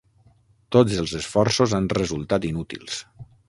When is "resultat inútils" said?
2.01-3.01